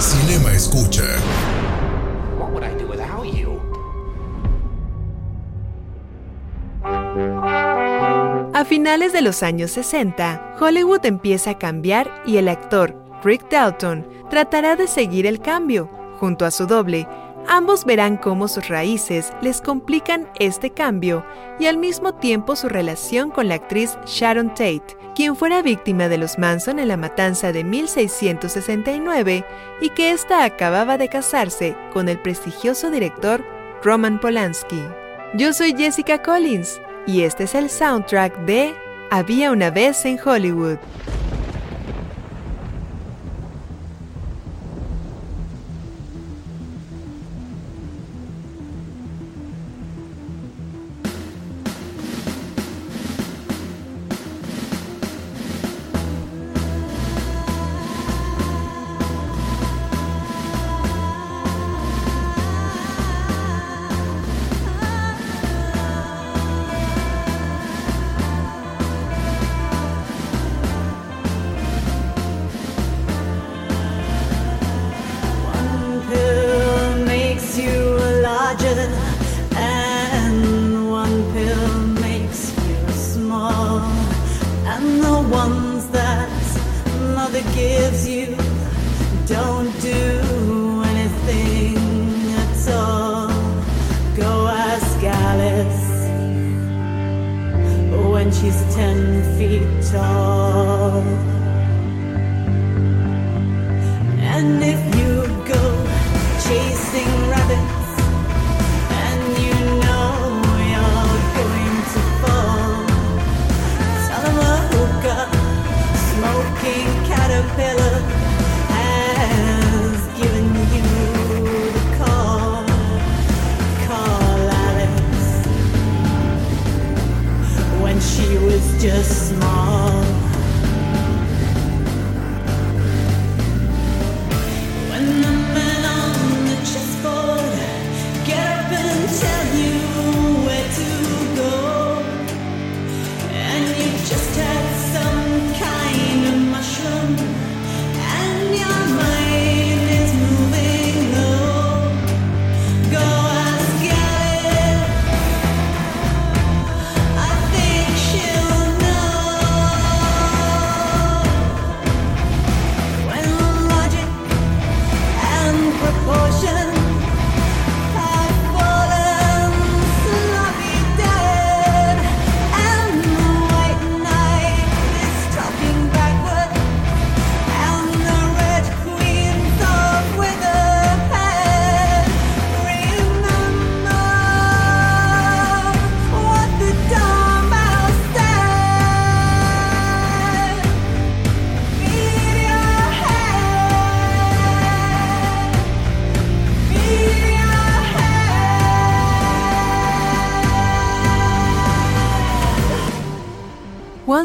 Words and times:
Cinema 0.00 0.54
Escucha. 0.54 1.04
What 2.38 2.52
would 2.52 2.64
I 2.64 2.74
do 2.74 2.88
without 2.88 3.26
you? 3.26 3.60
A 8.54 8.64
finales 8.64 9.12
de 9.12 9.20
los 9.20 9.42
años 9.42 9.72
60, 9.72 10.56
Hollywood 10.58 11.04
empieza 11.04 11.50
a 11.50 11.58
cambiar 11.58 12.22
y 12.24 12.38
el 12.38 12.48
actor 12.48 12.96
Rick 13.22 13.50
Dalton 13.50 14.08
tratará 14.30 14.74
de 14.74 14.88
seguir 14.88 15.26
el 15.26 15.38
cambio. 15.38 15.90
Junto 16.18 16.46
a 16.46 16.50
su 16.50 16.66
doble, 16.66 17.06
ambos 17.48 17.84
verán 17.84 18.16
cómo 18.16 18.48
sus 18.48 18.68
raíces 18.68 19.32
les 19.40 19.60
complican 19.60 20.28
este 20.38 20.70
cambio 20.70 21.24
y 21.58 21.66
al 21.66 21.76
mismo 21.76 22.14
tiempo 22.14 22.56
su 22.56 22.68
relación 22.68 23.30
con 23.30 23.48
la 23.48 23.56
actriz 23.56 23.98
Sharon 24.06 24.50
Tate, 24.50 24.96
quien 25.14 25.36
fuera 25.36 25.62
víctima 25.62 26.08
de 26.08 26.18
los 26.18 26.38
Manson 26.38 26.78
en 26.78 26.88
la 26.88 26.96
matanza 26.96 27.52
de 27.52 27.64
1669 27.64 29.44
y 29.80 29.90
que 29.90 30.12
ésta 30.12 30.44
acababa 30.44 30.98
de 30.98 31.08
casarse 31.08 31.76
con 31.92 32.08
el 32.08 32.18
prestigioso 32.18 32.90
director 32.90 33.44
Roman 33.82 34.20
Polanski. 34.20 34.82
Yo 35.34 35.52
soy 35.52 35.74
Jessica 35.76 36.22
Collins 36.22 36.80
y 37.06 37.22
este 37.22 37.44
es 37.44 37.54
el 37.54 37.70
soundtrack 37.70 38.38
de 38.46 38.74
Había 39.10 39.50
una 39.52 39.70
vez 39.70 40.04
en 40.04 40.18
Hollywood. 40.24 40.78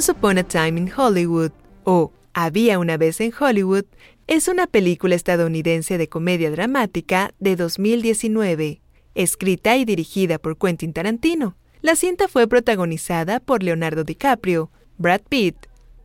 Once 0.06 0.12
Upon 0.12 0.38
a 0.38 0.44
Time 0.44 0.80
in 0.80 0.92
Hollywood 0.96 1.52
o 1.84 2.12
Había 2.36 2.78
una 2.78 2.96
vez 2.96 3.20
en 3.22 3.34
Hollywood 3.34 3.86
es 4.28 4.48
una 4.48 4.68
película 4.68 5.16
estadounidense 5.16 5.98
de 5.98 6.08
comedia 6.08 6.52
dramática 6.52 7.34
de 7.40 7.56
2019, 7.56 8.82
escrita 9.16 9.78
y 9.78 9.84
dirigida 9.84 10.38
por 10.38 10.60
Quentin 10.60 10.94
Tarantino. 10.94 11.58
La 11.82 11.96
cinta 11.96 12.28
fue 12.28 12.48
protagonizada 12.48 13.40
por 13.40 13.64
Leonardo 13.64 14.04
DiCaprio, 14.04 14.70
Brad 15.00 15.22
Pitt, 15.28 15.56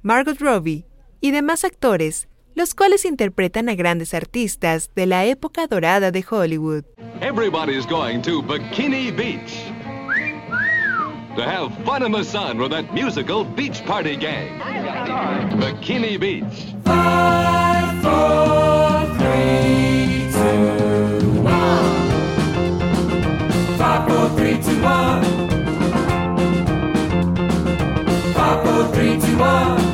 Margot 0.01 0.39
Robbie 0.41 0.87
y 1.21 1.33
demás 1.33 1.65
actores, 1.65 2.27
los 2.55 2.75
cuales 2.75 3.05
interpretan 3.05 3.69
a 3.69 3.75
grandes 3.75 4.15
artistas 4.15 4.89
de 4.97 5.05
la 5.05 5.27
época 5.27 5.67
dorada 5.67 6.11
de 6.11 6.25
Hollywood. 6.27 6.85
Everybody's 7.21 7.87
going 7.87 8.23
to 8.23 8.41
Bikini 8.41 9.15
Beach 9.15 9.70
to 11.37 11.43
have 11.43 11.73
fun 11.85 12.03
in 12.03 12.13
the 12.13 12.25
sun 12.25 12.59
with 12.59 12.73
that 12.73 12.93
musical 12.93 13.45
beach 13.45 13.85
party 13.85 14.17
gang. 14.17 14.59
Bikini 15.61 16.19
Beach. 16.19 16.75
Five, 16.85 18.03
four, 18.03 19.19
three, 19.19 20.31
two, 29.21 29.39
one. 29.41 29.90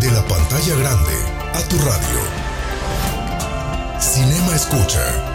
De 0.00 0.10
la 0.10 0.22
pantalla 0.22 0.74
grande 0.76 1.16
a 1.52 1.60
tu 1.68 1.76
radio. 1.78 2.20
Cinema 3.98 4.54
Escucha. 4.54 5.33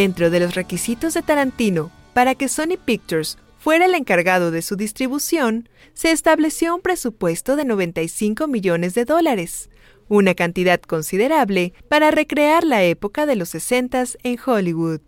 Dentro 0.00 0.30
de 0.30 0.38
los 0.38 0.54
requisitos 0.54 1.14
de 1.14 1.22
Tarantino 1.22 1.90
para 2.12 2.36
que 2.36 2.46
Sony 2.46 2.78
Pictures 2.84 3.36
fuera 3.58 3.86
el 3.86 3.96
encargado 3.96 4.52
de 4.52 4.62
su 4.62 4.76
distribución, 4.76 5.68
se 5.92 6.12
estableció 6.12 6.76
un 6.76 6.82
presupuesto 6.82 7.56
de 7.56 7.64
95 7.64 8.46
millones 8.46 8.94
de 8.94 9.04
dólares, 9.04 9.70
una 10.06 10.36
cantidad 10.36 10.80
considerable 10.80 11.72
para 11.88 12.12
recrear 12.12 12.62
la 12.62 12.84
época 12.84 13.26
de 13.26 13.34
los 13.34 13.48
60 13.48 14.04
en 14.22 14.38
Hollywood. 14.46 15.00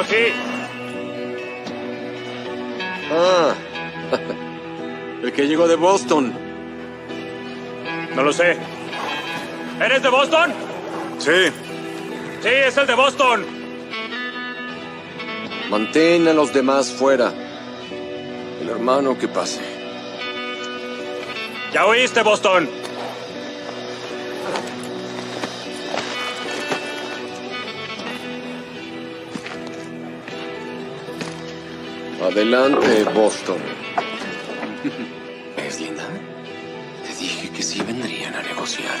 dijo. 0.00 0.36
Ah, 3.10 3.54
el 5.22 5.32
que 5.32 5.46
llegó 5.46 5.68
de 5.68 5.76
Boston. 5.76 6.32
No 8.14 8.22
lo 8.22 8.32
sé. 8.32 8.56
¿Eres 9.80 10.02
de 10.02 10.08
Boston? 10.08 10.52
Sí. 11.18 11.50
Sí, 12.42 12.48
es 12.48 12.76
el 12.76 12.86
de 12.86 12.94
Boston. 12.94 13.44
Mantén 15.70 16.28
a 16.28 16.32
los 16.32 16.52
demás 16.52 16.90
fuera. 16.92 17.32
El 18.60 18.68
hermano 18.68 19.18
que 19.18 19.28
pase. 19.28 19.60
Ya 21.72 21.86
oíste, 21.86 22.22
Boston. 22.22 22.68
Adelante, 32.22 33.02
Boston. 33.14 33.58
¿Es 35.56 35.80
linda? 35.80 36.04
Te 37.04 37.14
dije 37.16 37.50
que 37.50 37.62
sí 37.62 37.82
vendrían 37.82 38.34
a 38.34 38.42
negociar. 38.42 38.96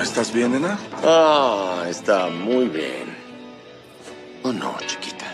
¿Estás 0.00 0.32
bien, 0.32 0.52
Nena? 0.52 0.78
Ah, 1.02 1.84
está 1.88 2.28
muy 2.28 2.66
bien. 2.66 3.16
¿O 4.44 4.50
oh, 4.50 4.52
no, 4.52 4.76
chiquita? 4.86 5.26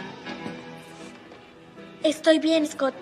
Estoy 2.03 2.39
bien, 2.39 2.67
Scott. 2.67 2.95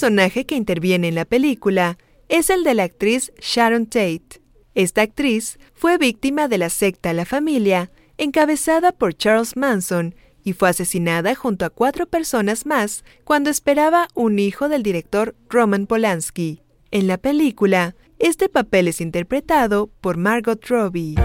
personaje 0.00 0.46
que 0.46 0.54
interviene 0.54 1.08
en 1.08 1.14
la 1.14 1.26
película 1.26 1.98
es 2.30 2.48
el 2.48 2.64
de 2.64 2.72
la 2.72 2.84
actriz 2.84 3.34
Sharon 3.38 3.84
Tate. 3.84 4.40
Esta 4.74 5.02
actriz 5.02 5.58
fue 5.74 5.98
víctima 5.98 6.48
de 6.48 6.56
la 6.56 6.70
secta 6.70 7.12
La 7.12 7.26
Familia, 7.26 7.90
encabezada 8.16 8.92
por 8.92 9.12
Charles 9.12 9.58
Manson, 9.58 10.14
y 10.42 10.54
fue 10.54 10.70
asesinada 10.70 11.34
junto 11.34 11.66
a 11.66 11.68
cuatro 11.68 12.06
personas 12.06 12.64
más 12.64 13.04
cuando 13.24 13.50
esperaba 13.50 14.08
un 14.14 14.38
hijo 14.38 14.70
del 14.70 14.82
director 14.82 15.36
Roman 15.50 15.86
Polanski. 15.86 16.62
En 16.90 17.06
la 17.06 17.18
película, 17.18 17.94
este 18.18 18.48
papel 18.48 18.88
es 18.88 19.02
interpretado 19.02 19.90
por 20.00 20.16
Margot 20.16 20.64
Robbie. 20.66 21.16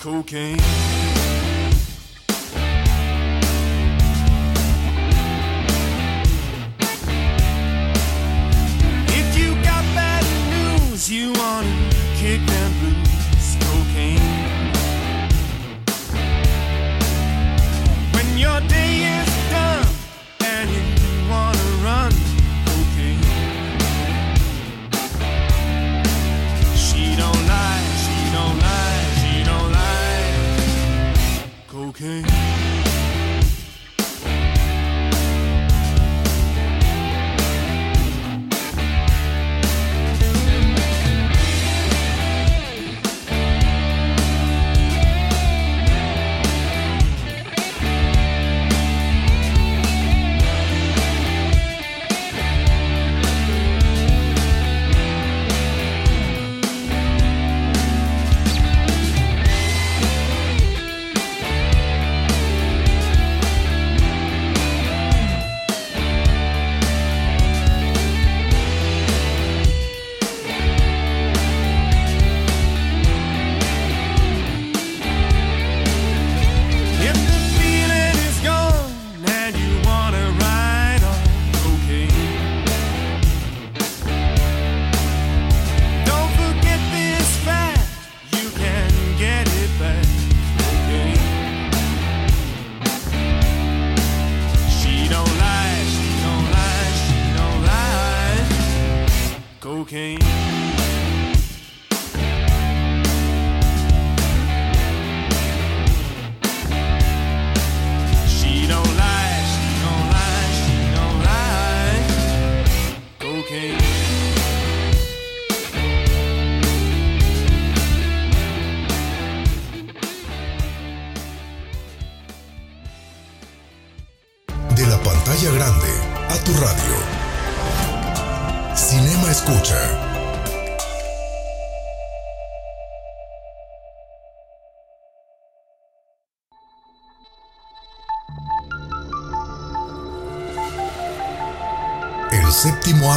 cocaine. 0.00 1.09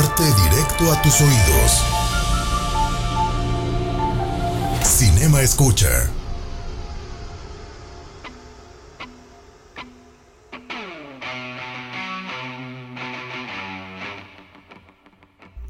directo 0.01 0.91
a 0.91 0.99
tus 1.03 1.21
oídos. 1.21 1.83
Cinema 4.83 5.41
Escucha. 5.41 6.09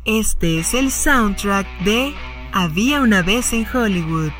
Este 0.05 0.59
es 0.59 0.73
el 0.73 0.89
soundtrack 0.89 1.67
de 1.83 2.15
Había 2.53 3.01
una 3.01 3.23
vez 3.23 3.51
en 3.51 3.67
Hollywood. 3.67 4.31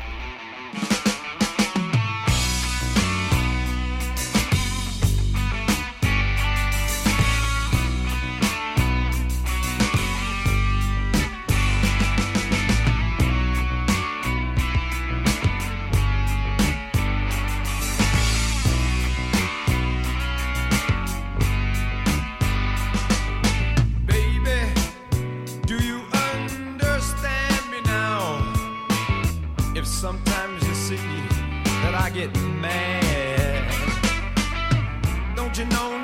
sometimes 30.04 30.62
you 30.68 30.74
see 30.74 30.96
that 31.82 31.94
I 31.94 32.10
get 32.10 32.30
mad. 32.60 33.72
Don't 35.34 35.56
you 35.56 35.64
know? 35.64 36.03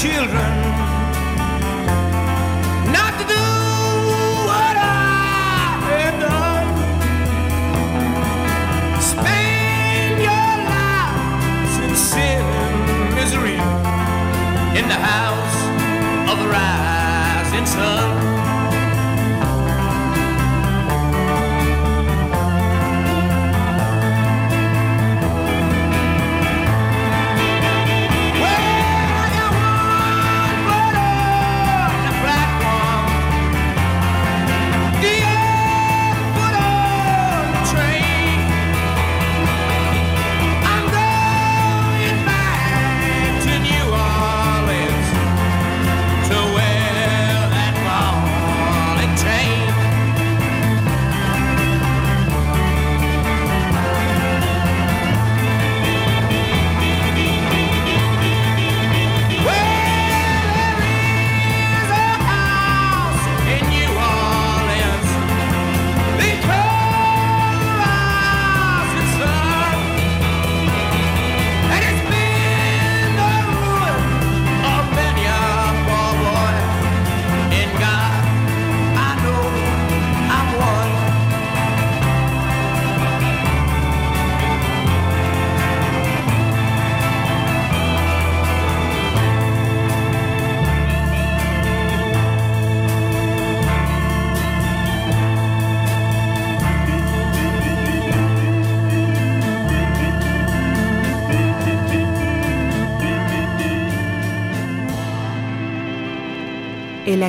Children 0.00 0.69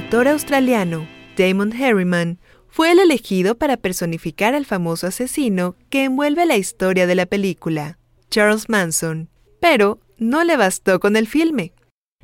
actor 0.01 0.27
australiano 0.27 1.07
Damon 1.37 1.71
Harriman 1.73 2.39
fue 2.67 2.91
el 2.91 2.97
elegido 2.97 3.55
para 3.55 3.77
personificar 3.77 4.55
al 4.55 4.65
famoso 4.65 5.05
asesino 5.05 5.75
que 5.91 6.05
envuelve 6.05 6.47
la 6.47 6.57
historia 6.57 7.05
de 7.05 7.13
la 7.13 7.27
película, 7.27 7.99
Charles 8.31 8.67
Manson, 8.67 9.29
pero 9.59 9.99
no 10.17 10.43
le 10.43 10.57
bastó 10.57 10.99
con 10.99 11.15
el 11.15 11.27
filme. 11.27 11.73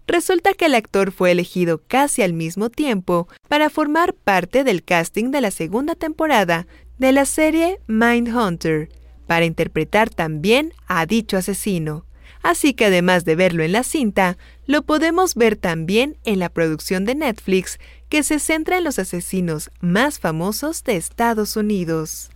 Resulta 0.08 0.54
que 0.54 0.66
el 0.66 0.74
actor 0.74 1.12
fue 1.12 1.30
elegido 1.32 1.84
casi 1.88 2.24
al 2.24 2.34
mismo 2.34 2.72
tiempo 2.72 3.28
para 3.48 3.70
formar 3.70 4.16
parte 4.16 4.64
del 4.64 4.84
casting 4.84 5.30
de 5.30 5.42
la 5.42 5.52
segunda 5.52 5.94
temporada 5.94 6.66
de 6.98 7.12
la 7.12 7.26
serie 7.26 7.80
Mindhunter, 7.86 8.90
para 9.28 9.46
interpretar 9.46 10.10
también 10.10 10.74
a 10.88 11.06
dicho 11.06 11.38
asesino. 11.38 12.08
Así 12.42 12.74
que 12.74 12.86
además 12.86 13.24
de 13.24 13.36
verlo 13.36 13.64
en 13.64 13.74
la 13.74 13.84
cinta, 13.84 14.38
lo 14.68 14.84
podemos 14.84 15.34
ver 15.34 15.56
también 15.56 16.18
en 16.24 16.40
la 16.40 16.50
producción 16.50 17.06
de 17.06 17.16
Netflix 17.16 17.80
que 18.10 18.22
se 18.22 18.40
centra 18.40 18.78
en 18.78 18.84
los 18.84 19.00
asesinos 19.00 19.72
más 19.80 20.20
famosos 20.20 20.84
de 20.84 20.98
Estados 20.98 21.56
Unidos. 21.56 22.30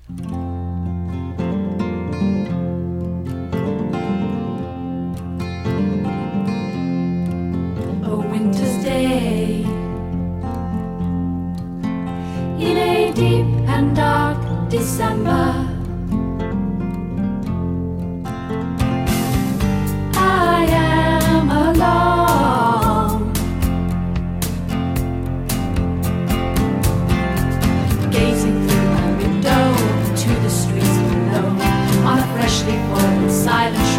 December. 14.71 15.67
I 20.13 20.65
am 20.69 22.20
silent 33.51 33.90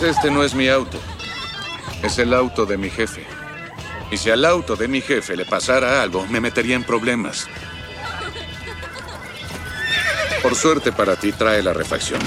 Verás, 0.00 0.16
este 0.16 0.30
no 0.30 0.42
es 0.42 0.54
mi 0.54 0.68
auto. 0.68 0.98
Es 2.02 2.18
el 2.18 2.32
auto 2.32 2.66
de 2.66 2.76
mi 2.76 2.90
jefe. 2.90 3.24
Y 4.10 4.16
si 4.16 4.30
al 4.30 4.44
auto 4.44 4.76
de 4.76 4.88
mi 4.88 5.00
jefe 5.00 5.36
le 5.36 5.44
pasara 5.44 6.02
algo, 6.02 6.26
me 6.26 6.40
metería 6.40 6.76
en 6.76 6.84
problemas. 6.84 7.46
Por 10.42 10.54
suerte 10.54 10.92
para 10.92 11.16
ti, 11.16 11.32
trae 11.32 11.62
la 11.62 11.72
refacción. 11.72 12.20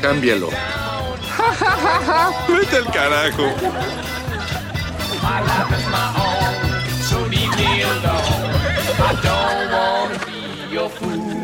Cámbialo. 0.00 0.83
Vete 2.48 2.76
al 2.76 2.84
carajo. 2.92 3.46
My 5.22 5.40
life 5.40 5.72
is 5.78 5.86
my 5.90 6.06
own, 6.26 7.02
so 7.02 7.18
leave 7.26 7.54
me 7.56 7.82
alone. 7.82 8.50
I 8.98 9.12
don't 9.22 9.70
wanna 9.72 10.18
be 10.26 10.74
your 10.74 10.88
fool. 10.90 11.43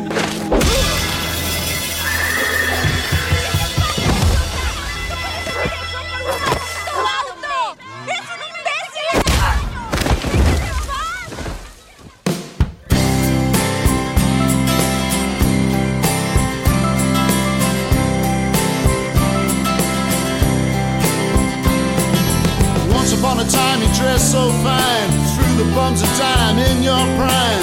Through 25.71 25.79
the 25.79 25.85
bumps 25.85 26.01
of 26.01 26.09
time 26.17 26.57
in 26.57 26.83
your 26.83 26.99
prime 27.15 27.60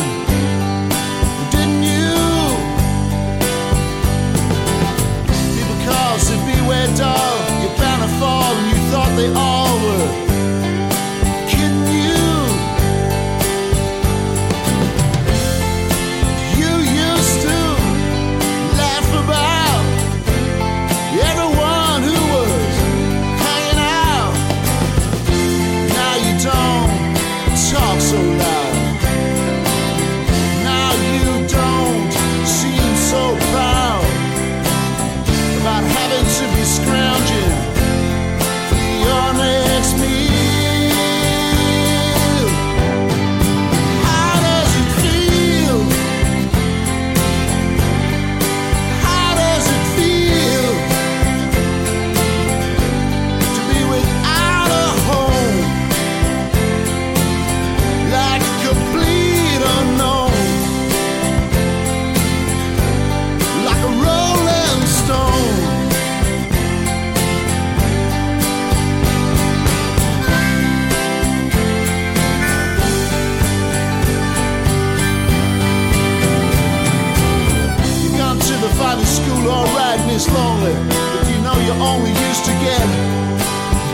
is 80.19 80.29
lonely, 80.35 80.75
but 81.15 81.27
you 81.31 81.39
know 81.47 81.57
you 81.67 81.75
only 81.91 82.11
used 82.11 82.45
to 82.45 82.55
get 82.67 82.87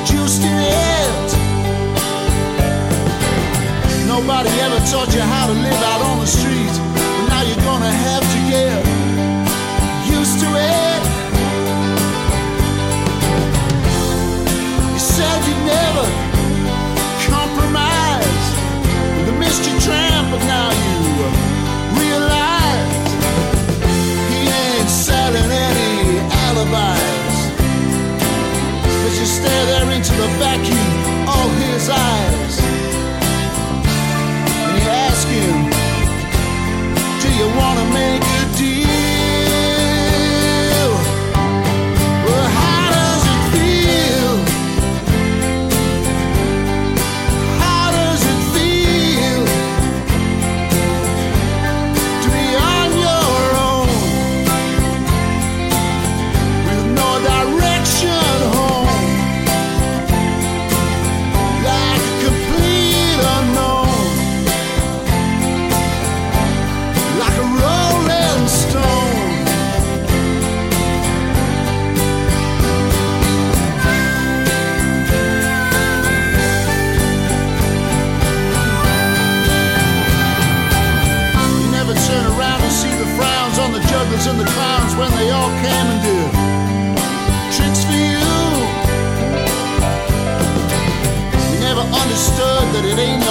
juiced 0.08 0.42
in 0.42 0.56
it. 0.56 1.28
Nobody 4.08 4.48
ever 4.64 4.80
taught 4.90 5.10
you 5.16 5.20
how 5.20 5.46
to 5.50 5.52
live 5.52 5.82
out 5.92 6.00
on 6.10 6.16
the 6.24 6.30
street, 6.38 6.74
but 7.16 7.24
now 7.28 7.42
you're 7.48 7.64
gonna 7.70 7.94
have 8.08 8.24
to 8.34 8.40
get 8.54 8.80
used 10.16 10.36
to 10.44 10.48
it. 10.48 11.02
You 14.94 15.00
said 15.14 15.38
you'd 15.46 15.64
never 15.76 16.06
compromise 17.28 18.46
the 19.26 19.34
mystery 19.42 19.76
tramp, 19.84 20.30
but 20.32 20.42
now 20.46 20.73
She 29.24 29.30
stare 29.30 29.66
there 29.66 29.90
into 29.90 30.12
the 30.12 30.28
vacuum 30.36 30.92
of 31.26 31.50
his 31.56 31.88
eyes. 31.88 32.58
And 34.60 34.76
you 34.76 34.90
ask 34.90 35.26
him, 35.26 35.70
Do 37.22 37.28
you 37.32 37.48
want 37.56 37.78
to 37.78 37.86
make 37.94 38.22
it? 38.22 38.43
times 84.24 84.40
and 84.40 84.46
the 84.46 84.52
times 84.52 84.96
when 84.96 85.10
they 85.18 85.30
all 85.30 85.50
came 85.60 85.86
and 85.92 86.00
did 86.02 86.30
tricks 87.52 87.84
for 87.84 87.92
you. 87.92 88.24
You 91.52 91.60
never 91.60 91.82
understood 91.82 92.64
that 92.74 92.84
it 92.84 92.98
ain't 92.98 93.23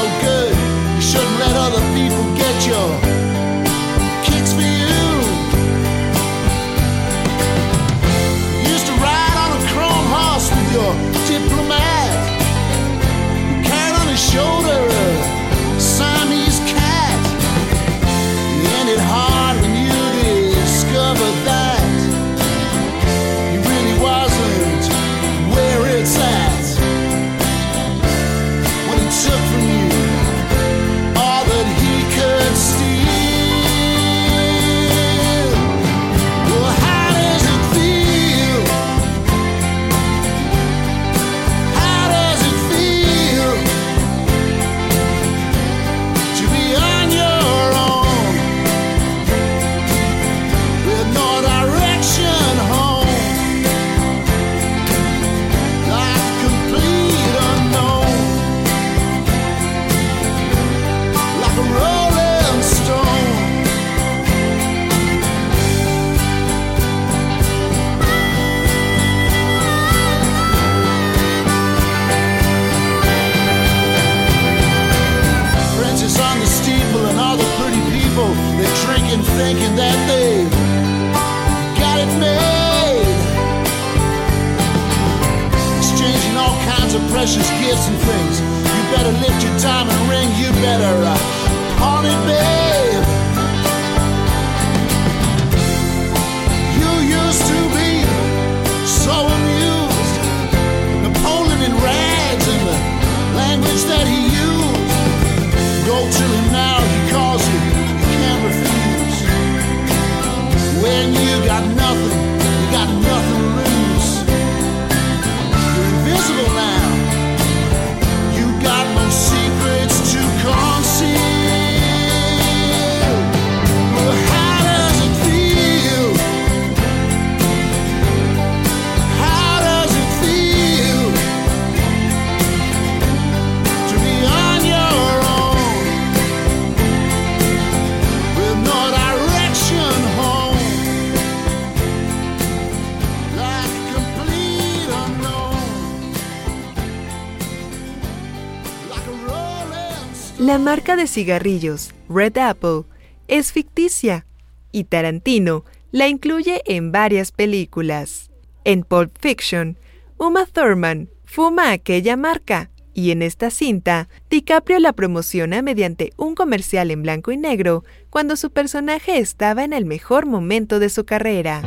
de 150.95 151.07
cigarrillos, 151.07 151.91
Red 152.09 152.37
Apple, 152.37 152.83
es 153.27 153.51
ficticia 153.51 154.25
y 154.71 154.85
Tarantino 154.85 155.65
la 155.91 156.07
incluye 156.07 156.61
en 156.65 156.91
varias 156.91 157.31
películas. 157.31 158.31
En 158.63 158.83
Pulp 158.83 159.11
Fiction, 159.19 159.77
Uma 160.17 160.45
Thurman 160.45 161.09
fuma 161.25 161.71
aquella 161.71 162.17
marca 162.17 162.69
y 162.93 163.11
en 163.11 163.21
esta 163.21 163.49
cinta, 163.49 164.07
DiCaprio 164.29 164.79
la 164.79 164.93
promociona 164.93 165.61
mediante 165.61 166.13
un 166.17 166.35
comercial 166.35 166.91
en 166.91 167.01
blanco 167.01 167.31
y 167.31 167.37
negro 167.37 167.83
cuando 168.09 168.35
su 168.35 168.51
personaje 168.51 169.17
estaba 169.17 169.63
en 169.63 169.73
el 169.73 169.85
mejor 169.85 170.25
momento 170.25 170.79
de 170.79 170.89
su 170.89 171.05
carrera. 171.05 171.63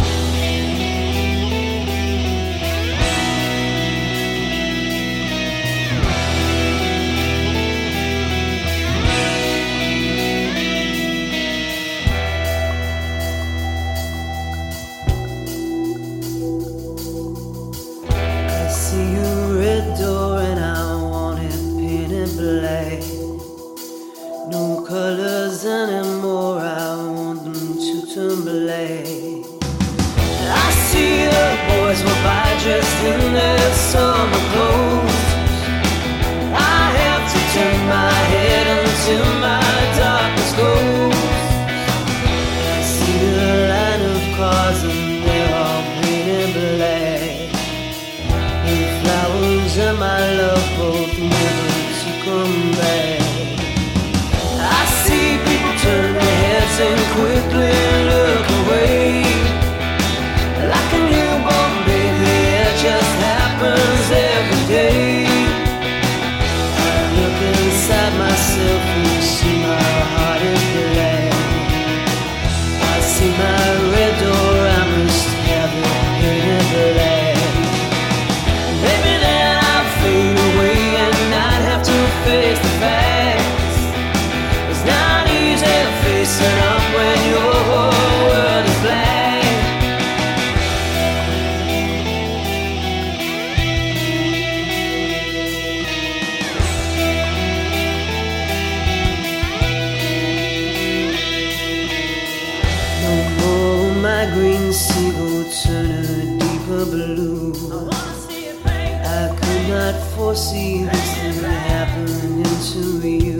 foresee 110.14 110.84
this 110.84 111.14
thing 111.18 111.44
happening 111.44 112.44
to 112.72 113.09
you. 113.09 113.36